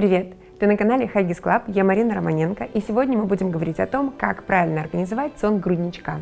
[0.00, 0.32] Привет!
[0.58, 4.14] Ты на канале Хагис Club, я Марина Романенко, и сегодня мы будем говорить о том,
[4.16, 6.20] как правильно организовать сон грудничка.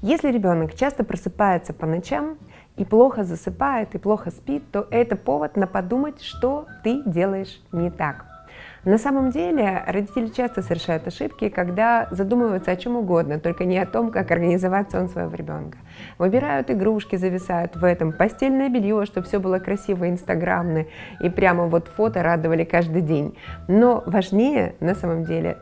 [0.00, 2.38] Если ребенок часто просыпается по ночам
[2.78, 7.90] и плохо засыпает, и плохо спит, то это повод на подумать, что ты делаешь не
[7.90, 8.29] так.
[8.84, 13.86] На самом деле родители часто совершают ошибки, когда задумываются о чем угодно, только не о
[13.86, 15.78] том, как организовать сон своего ребенка.
[16.18, 20.86] Выбирают игрушки, зависают в этом, постельное белье, чтобы все было красиво, инстаграмно,
[21.20, 23.36] и прямо вот фото радовали каждый день.
[23.68, 25.58] Но важнее на самом деле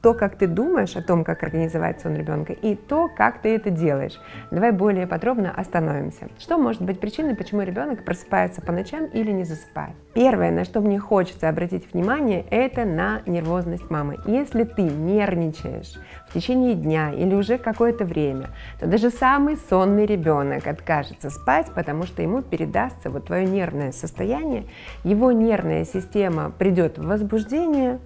[0.00, 3.70] то, как ты думаешь о том, как организовать сон ребенка, и то, как ты это
[3.70, 4.18] делаешь.
[4.50, 6.28] Давай более подробно остановимся.
[6.38, 9.94] Что может быть причиной, почему ребенок просыпается по ночам или не засыпает?
[10.14, 14.18] Первое, на что мне хочется обратить внимание, это на нервозность мамы.
[14.26, 18.48] Если ты нервничаешь в течение дня или уже какое-то время,
[18.80, 24.64] то даже самый сонный ребенок откажется спать, потому что ему передастся вот твое нервное состояние,
[25.04, 27.98] его нервная система придет в возбуждение,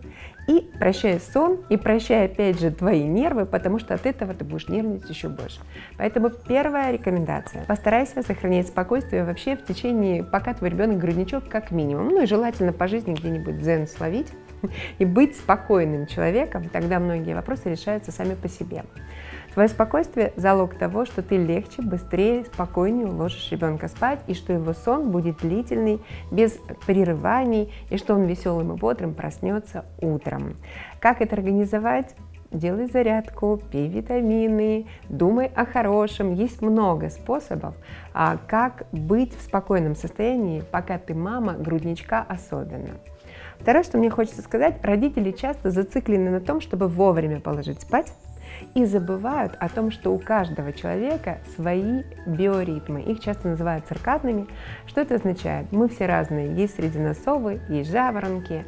[0.46, 4.68] и прощай сон, и прощай опять же твои нервы, потому что от этого ты будешь
[4.68, 5.60] нервничать еще больше.
[5.98, 7.64] Поэтому первая рекомендация.
[7.64, 12.08] Постарайся сохранять спокойствие вообще в течение, пока твой ребенок грудничок как минимум.
[12.08, 14.28] Ну и желательно по жизни где-нибудь дзен словить
[14.98, 18.84] и быть спокойным человеком, тогда многие вопросы решаются сами по себе.
[19.56, 24.74] Твое спокойствие– залог того, что ты легче, быстрее, спокойнее уложишь ребенка спать, и что его
[24.74, 30.58] сон будет длительный, без прерываний, и что он веселым и бодрым проснется утром.
[31.00, 32.14] Как это организовать?
[32.52, 36.34] делай зарядку, пей витамины, думай о хорошем.
[36.34, 37.74] Есть много способов,
[38.12, 42.90] а, как быть в спокойном состоянии, пока ты мама, грудничка особенно.
[43.58, 48.12] Второе, что мне хочется сказать, родители часто зациклены на том, чтобы вовремя положить спать,
[48.74, 53.02] и забывают о том, что у каждого человека свои биоритмы.
[53.02, 54.46] Их часто называют циркадными.
[54.86, 55.72] Что это означает?
[55.72, 56.54] Мы все разные.
[56.54, 58.64] Есть среди нас совы, есть жаворонки.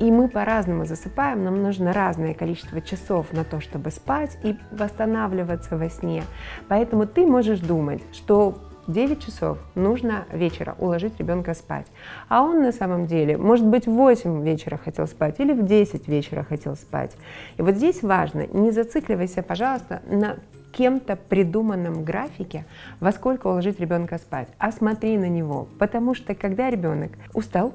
[0.00, 5.76] И мы по-разному засыпаем, нам нужно разное количество часов на то, чтобы спать и восстанавливаться
[5.76, 6.22] во сне.
[6.68, 11.86] Поэтому ты можешь думать, что 9 часов нужно вечера уложить ребенка спать.
[12.28, 16.08] А он на самом деле, может быть, в 8 вечера хотел спать или в 10
[16.08, 17.14] вечера хотел спать.
[17.58, 20.36] И вот здесь важно, не зацикливайся, пожалуйста, на
[20.72, 22.64] кем-то придуманном графике,
[23.00, 25.68] во сколько уложить ребенка спать, а смотри на него.
[25.78, 27.74] Потому что когда ребенок устал,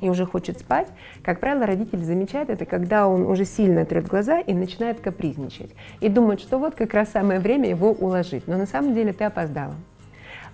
[0.00, 0.88] и уже хочет спать,
[1.22, 5.70] как правило, родитель замечает это, когда он уже сильно трет глаза и начинает капризничать.
[6.00, 8.48] И думает, что вот как раз самое время его уложить.
[8.48, 9.74] Но на самом деле ты опоздала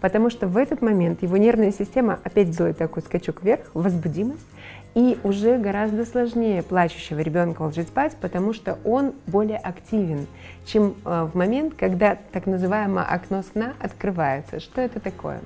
[0.00, 4.46] потому что в этот момент его нервная система опять делает такой скачок вверх, возбудимость,
[4.94, 10.26] и уже гораздо сложнее плачущего ребенка ложить спать, потому что он более активен,
[10.64, 14.60] чем э, в момент, когда так называемое окно сна открывается.
[14.60, 15.40] Что это такое?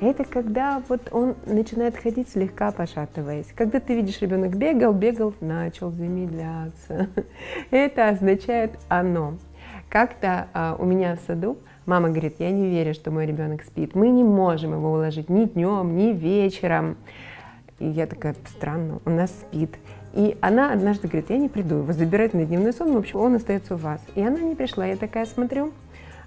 [0.00, 3.46] Это когда вот он начинает ходить слегка пошатываясь.
[3.54, 7.08] Когда ты видишь, ребенок бегал, бегал, начал замедляться.
[7.70, 9.38] Это означает оно.
[9.88, 13.94] Как-то а, у меня в саду Мама говорит, я не верю, что мой ребенок спит.
[13.94, 16.96] Мы не можем его уложить ни днем, ни вечером.
[17.78, 19.70] И я такая, странно, он нас спит.
[20.12, 23.36] И она однажды говорит, я не приду, его забирать на дневной сон, в общем, он
[23.36, 24.00] остается у вас.
[24.14, 25.72] И она не пришла, я такая смотрю,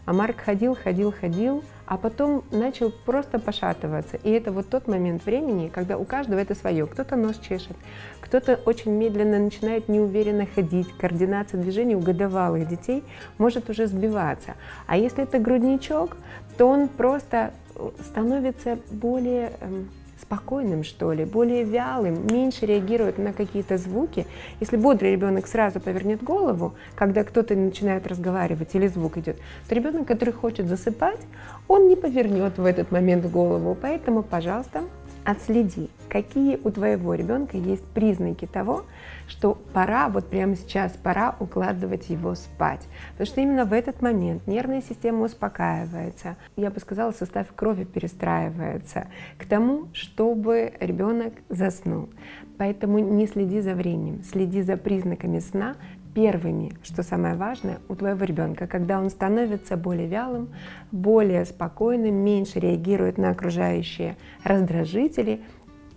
[0.06, 4.18] а Марк ходил, ходил, ходил, а потом начал просто пошатываться.
[4.18, 6.86] И это вот тот момент времени, когда у каждого это свое.
[6.86, 7.76] Кто-то нос чешет,
[8.22, 10.88] кто-то очень медленно начинает неуверенно ходить.
[11.00, 13.04] Координация движений у годовалых детей
[13.40, 14.54] может уже сбиваться.
[14.86, 16.16] А если это грудничок,
[16.60, 17.54] то он просто
[18.02, 19.90] становится более эм,
[20.22, 24.26] спокойным, что ли, более вялым, меньше реагирует на какие-то звуки.
[24.60, 29.38] Если бодрый ребенок сразу повернет голову, когда кто-то начинает разговаривать или звук идет,
[29.68, 31.20] то ребенок, который хочет засыпать,
[31.68, 33.78] он не повернет в этот момент голову.
[33.80, 34.84] Поэтому, пожалуйста,
[35.30, 38.86] отследи, какие у твоего ребенка есть признаки того,
[39.28, 42.82] что пора, вот прямо сейчас пора укладывать его спать.
[43.12, 49.08] Потому что именно в этот момент нервная система успокаивается, я бы сказала, состав крови перестраивается
[49.38, 52.10] к тому, чтобы ребенок заснул.
[52.58, 55.76] Поэтому не следи за временем, следи за признаками сна,
[56.20, 60.50] первыми, что самое важное, у твоего ребенка, когда он становится более вялым,
[60.92, 65.40] более спокойным, меньше реагирует на окружающие раздражители,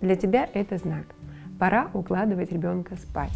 [0.00, 1.06] для тебя это знак.
[1.58, 3.32] Пора укладывать ребенка спать.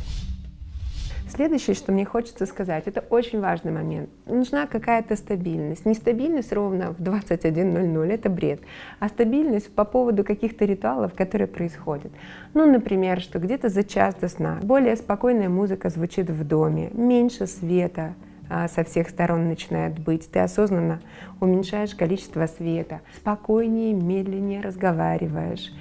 [1.28, 4.11] Следующее, что мне хочется сказать, это очень важный момент.
[4.26, 5.84] Нужна какая-то стабильность.
[5.84, 8.61] Не стабильность ровно в 21.00, это бред,
[9.00, 12.12] а стабильность по поводу каких-то ритуалов, которые происходят.
[12.55, 17.49] Ну, например, что где-то за час до сна более спокойная музыка звучит в доме, меньше
[17.49, 18.14] света,
[18.49, 20.31] а, со всех сторон начинает быть.
[20.31, 21.00] Ты осознанно
[21.40, 25.72] уменьшаешь количество света, спокойнее, медленнее разговариваешь,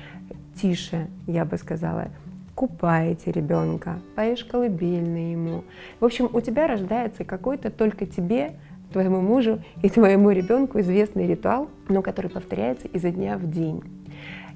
[0.60, 2.10] тише, я бы сказала,
[2.56, 5.64] купаете ребенка, поешь колыбельные ему.
[6.00, 8.56] В общем, у тебя рождается какой-то только тебе,
[8.94, 13.84] твоему мужу и твоему ребенку известный ритуал, но который повторяется изо дня в день.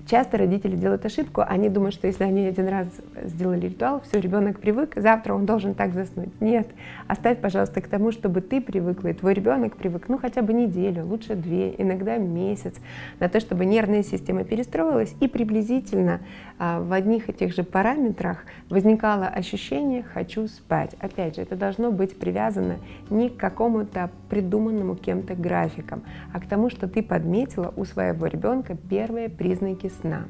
[0.09, 2.87] Часто родители делают ошибку, они думают, что если они один раз
[3.25, 6.29] сделали ритуал, все, ребенок привык, завтра он должен так заснуть.
[6.41, 6.67] Нет,
[7.05, 11.05] оставь, пожалуйста, к тому, чтобы ты привыкла, и твой ребенок привык, ну хотя бы неделю,
[11.05, 12.73] лучше две, иногда месяц,
[13.19, 16.21] на то, чтобы нервная система перестроилась, и приблизительно
[16.57, 20.95] а, в одних и тех же параметрах возникало ощущение «хочу спать».
[20.99, 22.77] Опять же, это должно быть привязано
[23.11, 26.01] не к какому-то придуманному кем-то графикам,
[26.33, 30.25] а к тому, что ты подметила у своего ребенка первые признаки сна.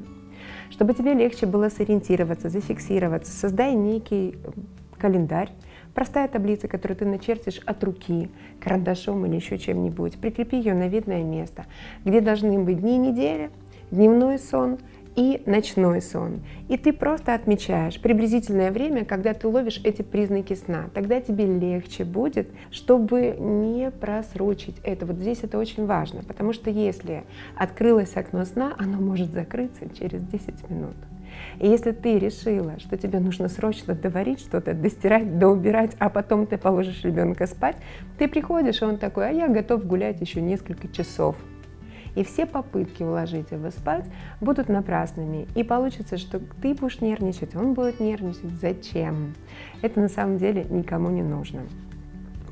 [0.70, 4.50] Чтобы тебе легче было сориентироваться, зафиксироваться, создай некий э,
[4.98, 5.50] календарь,
[5.94, 8.30] простая таблица, которую ты начертишь от руки,
[8.60, 11.66] карандашом или еще чем-нибудь, прикрепи ее на видное место,
[12.04, 13.50] где должны быть дни недели,
[13.90, 14.78] дневной сон–
[15.16, 16.42] и ночной сон.
[16.68, 20.90] И ты просто отмечаешь приблизительное время, когда ты ловишь эти признаки сна.
[20.94, 25.06] Тогда тебе легче будет, чтобы не просрочить это.
[25.06, 27.24] Вот здесь это очень важно, потому что если
[27.56, 30.96] открылось окно сна, оно может закрыться через 10 минут.
[31.58, 36.58] И если ты решила, что тебе нужно срочно доварить что-то, достирать, доубирать, а потом ты
[36.58, 37.76] положишь ребенка спать,
[38.18, 41.36] ты приходишь, и он такой, а я готов гулять еще несколько часов.
[42.14, 44.04] И все попытки уложить его спать
[44.40, 45.46] будут напрасными.
[45.54, 48.50] И получится, что ты будешь нервничать, он будет нервничать.
[48.60, 49.34] Зачем?
[49.82, 51.62] Это на самом деле никому не нужно.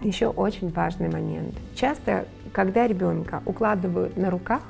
[0.02, 1.54] Еще очень важный момент.
[1.74, 4.62] Часто, когда ребенка укладывают на руках,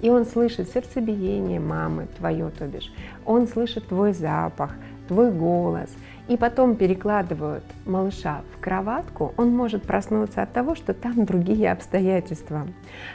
[0.00, 2.92] и он слышит сердцебиение мамы, твое, то бишь,
[3.24, 4.72] он слышит твой запах,
[5.08, 5.90] твой голос–
[6.28, 12.66] и потом перекладывают малыша в кроватку, он может проснуться от того, что там другие обстоятельства.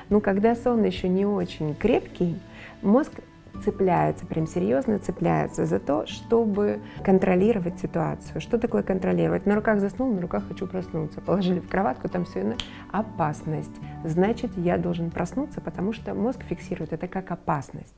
[0.10, 2.40] Но когда сон еще не очень крепкий,
[2.82, 3.12] мозг
[3.64, 8.42] цепляется, прям серьезно цепляется за то, чтобы контролировать ситуацию.
[8.42, 9.46] Что такое контролировать?
[9.46, 11.22] На руках заснул, на руках хочу проснуться.
[11.22, 12.58] Положили в кроватку, там все иное.
[12.92, 13.72] Опасность.
[14.04, 17.96] Значит, я должен проснуться, потому что мозг фиксирует это как опасность.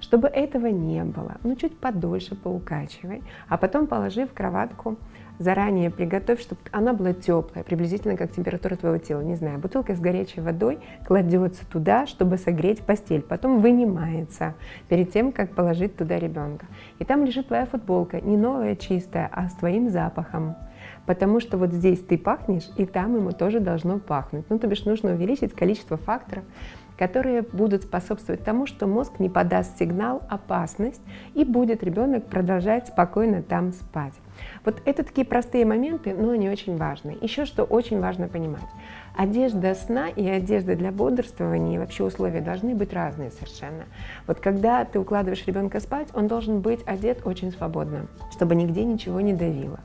[0.00, 4.96] Чтобы этого не было, ну чуть подольше поукачивай, а потом положи в кроватку
[5.38, 9.20] заранее приготовь, чтобы она была теплая, приблизительно как температура твоего тела.
[9.20, 14.54] Не знаю, бутылка с горячей водой кладется туда, чтобы согреть постель, потом вынимается
[14.88, 16.66] перед тем, как положить туда ребенка.
[16.98, 20.56] И там лежит твоя футболка, не новая, чистая, а с твоим запахом.
[21.06, 24.44] Потому что вот здесь ты пахнешь, и там ему тоже должно пахнуть.
[24.48, 26.44] Ну, то бишь нужно увеличить количество факторов,
[26.98, 31.02] которые будут способствовать тому, что мозг не подаст сигнал опасность
[31.34, 34.14] и будет ребенок продолжать спокойно там спать.
[34.64, 37.16] Вот это такие простые моменты, но они очень важны.
[37.20, 38.62] Еще что очень важно понимать.
[39.16, 43.84] Одежда сна и одежда для бодрствования и вообще условия должны быть разные совершенно.
[44.26, 49.20] Вот когда ты укладываешь ребенка спать, он должен быть одет очень свободно, чтобы нигде ничего
[49.20, 49.80] не давило.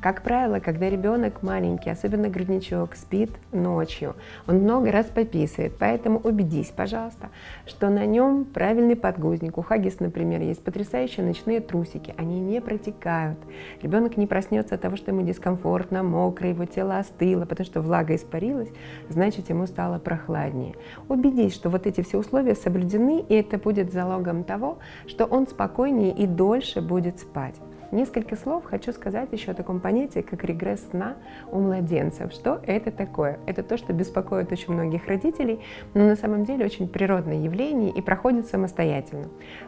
[0.00, 4.16] Как правило, когда ребенок маленький, особенно грудничок, спит ночью,
[4.46, 7.28] он много раз пописывает, поэтому убедись, пожалуйста,
[7.66, 9.58] что на нем правильный подгузник.
[9.58, 13.38] У Хагис, например, есть потрясающие ночные трусики, они не протекают.
[13.82, 18.14] Ребенок не проснется от того, что ему дискомфортно, мокро, его тело остыло, потому что влага
[18.14, 18.69] испарилась,
[19.08, 20.74] значит, ему стало прохладнее.
[21.08, 26.14] Убедись, что вот эти все условия соблюдены, и это будет залогом того, что он спокойнее
[26.14, 27.56] и дольше будет спать.
[27.92, 31.16] Несколько слов хочу сказать еще о таком понятии, как регресс сна
[31.50, 32.32] у младенцев.
[32.32, 33.40] Что это такое?
[33.46, 35.58] Это то, что беспокоит очень многих родителей,
[35.94, 39.26] но на самом деле очень природное явление и проходит самостоятельно.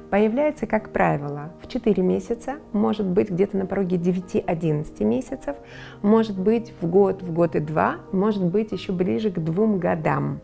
[0.09, 5.57] Появляется, как правило, в 4 месяца, может быть где-то на пороге 9-11 месяцев,
[6.03, 10.41] может быть в год, в год и два, может быть еще ближе к двум годам.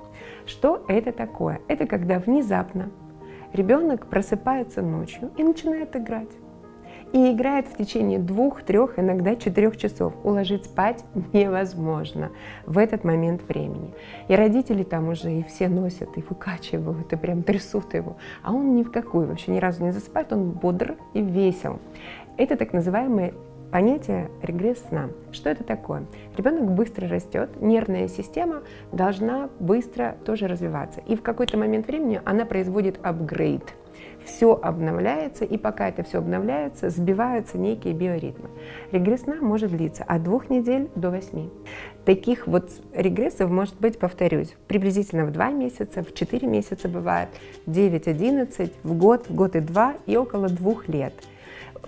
[0.47, 1.61] Что это такое?
[1.69, 2.91] Это когда внезапно
[3.53, 6.29] ребенок просыпается ночью и начинает играть
[7.13, 10.15] и играет в течение двух, трех, иногда четырех часов.
[10.25, 12.31] Уложить спать невозможно
[12.67, 13.95] в этот момент времени.
[14.29, 18.17] И родители там уже и все носят, и выкачивают, и прям трясут его.
[18.43, 21.79] А он ни в какую вообще ни разу не засыпает, он бодр и весел.
[22.37, 23.35] Это так называемое
[23.71, 25.11] понятие регресс сна.
[25.33, 26.05] Что это такое?
[26.37, 28.63] Ребенок быстро растет, нервная система
[28.93, 31.01] должна быстро тоже развиваться.
[31.07, 33.75] И в какой-то момент времени она производит апгрейд
[34.25, 38.51] все обновляется, и пока это все обновляется, сбиваются некие биоритмы.
[38.93, 41.51] Регресс сна может длиться от двух недель до восьми.
[42.05, 47.29] Таких вот регрессов может быть, повторюсь, приблизительно в два месяца, в четыре месяца бывает,
[47.67, 51.15] 9-11, в год, в год и два и около двух лет–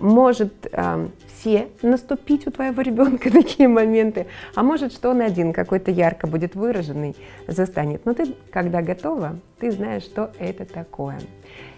[0.01, 5.91] может э, все наступить у твоего ребенка такие моменты, а может, что он один какой-то
[5.91, 7.15] ярко будет выраженный
[7.47, 8.05] застанет.
[8.05, 11.19] Но ты, когда готова, ты знаешь, что это такое.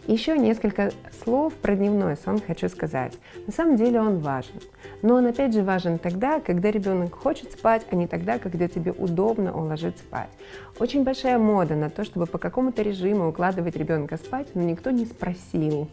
[0.08, 0.92] Еще несколько
[1.24, 3.13] слов про дневной сон хочу сказать.
[3.46, 4.62] На самом деле он важен.
[5.02, 8.94] Но он опять же важен тогда, когда ребенок хочет спать, а не тогда, когда тебе
[8.94, 10.30] удобно уложить спать.
[10.80, 15.06] Очень большая мода на то, чтобы по какому-то режиму укладывать ребенка спать, но никто не
[15.06, 15.90] спросил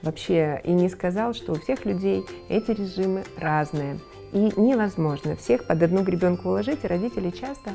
[0.00, 3.98] вообще и не сказал, что у всех людей эти режимы разные.
[4.32, 7.72] И невозможно всех под одну гребенку уложить, родители часто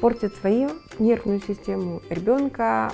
[0.00, 2.92] портят свою нервную систему ребенка,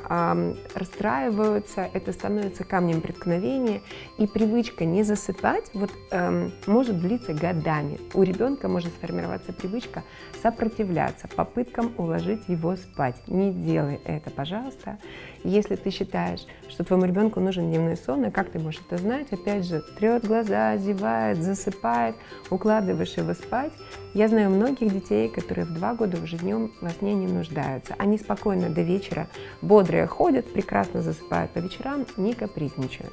[0.74, 3.82] расстраиваются, это становится камнем преткновения,
[4.18, 7.98] и привычка не засыпать вот, э, может длиться годами.
[8.14, 10.04] У ребенка может сформироваться привычка
[10.42, 13.16] сопротивляться попыткам уложить его спать.
[13.26, 14.98] Не делай это, пожалуйста.
[15.44, 19.32] Если ты считаешь, что твоему ребенку нужен дневной сон, а как ты можешь это знать?
[19.32, 22.14] Опять же, трет глаза, зевает, засыпает,
[22.50, 23.72] укладываешь его спать.
[24.14, 27.94] Я знаю многих детей, которые в два года уже днем во сне не нуждаются.
[27.98, 29.26] Они спокойно до вечера
[29.62, 33.12] бодрые ходят, прекрасно засыпают по вечерам, не капризничают.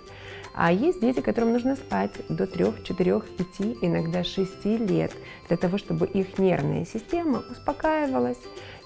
[0.54, 3.22] А есть дети, которым нужно спать до 3, 4,
[3.60, 5.14] 5, иногда 6 лет,
[5.48, 8.40] для того, чтобы их нервная система успокаивалась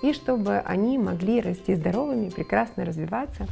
[0.03, 3.47] и чтобы они могли расти здоровыми, прекрасно развиваться.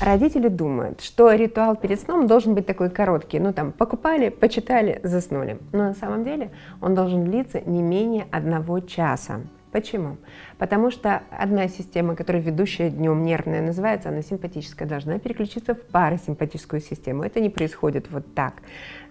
[0.00, 3.38] Родители думают, что ритуал перед сном должен быть такой короткий.
[3.38, 5.58] Ну там, покупали, почитали, заснули.
[5.72, 6.50] Но на самом деле
[6.80, 9.42] он должен длиться не менее одного часа.
[9.76, 10.16] Почему?
[10.56, 16.80] Потому что одна система, которая ведущая днем нервная, называется она симпатическая, должна переключиться в парасимпатическую
[16.80, 17.24] систему.
[17.24, 18.54] Это не происходит вот так.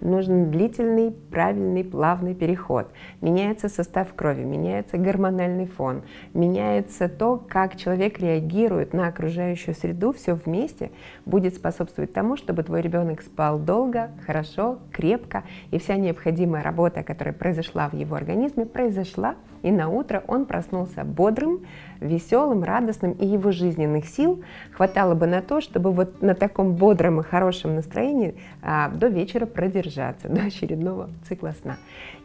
[0.02, 2.92] Нужен длительный, правильный, плавный переход.
[3.22, 6.02] Меняется состав крови, меняется гормональный фон,
[6.34, 10.14] меняется то, как человек реагирует на окружающую среду.
[10.14, 10.90] Все вместе
[11.28, 17.36] будет способствовать тому, чтобы твой ребенок спал долго, хорошо, крепко, и вся необходимая работа, которая
[17.36, 21.66] произошла в его организме, произошла, и на утро он проснулся бодрым,
[22.00, 27.20] веселым, радостным, и его жизненных сил хватало бы на то, чтобы вот на таком бодром
[27.20, 31.78] и хорошем настроении а, до вечера продержаться, до очередного цикла сна.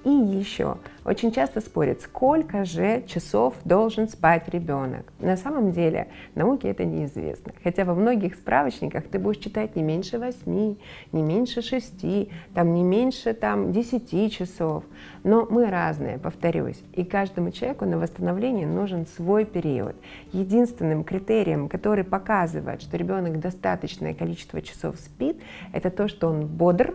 [0.04, 5.11] И еще, очень часто спорят, сколько же часов должен спать ребенок.
[5.18, 7.52] На самом деле науке это неизвестно.
[7.62, 10.76] Хотя во многих справочниках ты будешь читать не меньше 8,
[11.12, 14.85] не меньше 6, там не меньше там, 10 часов.
[15.23, 16.83] Но мы разные, повторюсь.
[16.95, 19.97] И каждому человеку на восстановление нужен свой период.
[20.33, 25.37] Единственным критерием, который показывает, что ребенок достаточное количество часов спит,
[25.73, 26.95] это то, что он бодр,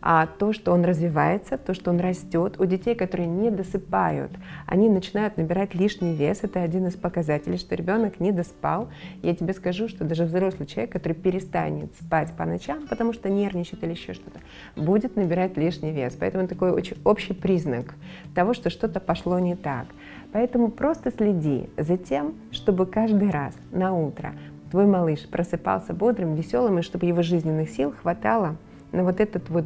[0.00, 2.60] а то, что он развивается, то, что он растет.
[2.60, 4.32] У детей, которые не досыпают,
[4.66, 6.40] они начинают набирать лишний вес.
[6.42, 8.88] Это один из показателей, что ребенок не доспал.
[9.22, 13.82] Я тебе скажу, что даже взрослый человек, который перестанет спать по ночам, потому что нервничает
[13.82, 14.40] или еще что-то,
[14.76, 16.16] будет набирать лишний вес.
[16.18, 17.94] Поэтому это такой очень общий признак
[18.34, 19.86] того, что что-то пошло не так.
[20.32, 24.32] Поэтому просто следи за тем, чтобы каждый раз на утро
[24.70, 28.56] твой малыш просыпался бодрым, веселым, и чтобы его жизненных сил хватало
[28.92, 29.64] на вот этот вот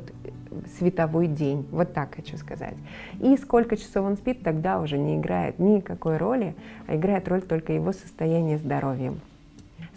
[0.78, 1.66] световой день.
[1.70, 2.74] Вот так хочу сказать.
[3.20, 6.54] И сколько часов он спит, тогда уже не играет никакой роли,
[6.86, 9.12] а играет роль только его состояние здоровья.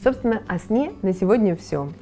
[0.04, 1.94] Собственно, о сне на сегодня все.